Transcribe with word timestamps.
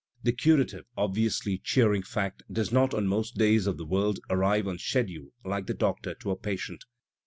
The 0.23 0.31
curative, 0.31 0.85
obvi 0.97 1.27
ously 1.27 1.59
cheering 1.59 2.01
fact 2.01 2.41
does 2.51 2.71
not 2.71 2.91
on 2.95 3.05
most 3.05 3.37
days 3.37 3.67
of 3.67 3.77
the 3.77 3.85
world 3.85 4.17
arrive 4.31 4.67
on 4.67 4.79
schedule 4.79 5.29
like 5.45 5.67
the 5.67 5.75
doctor 5.75 6.15
to 6.15 6.31
a 6.31 6.35
patient. 6.35 6.85